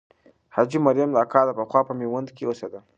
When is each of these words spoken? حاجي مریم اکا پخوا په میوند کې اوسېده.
حاجي 0.55 0.77
مریم 0.85 1.09
اکا 1.23 1.41
پخوا 1.57 1.81
په 1.87 1.93
میوند 1.99 2.27
کې 2.35 2.43
اوسېده. 2.47 2.79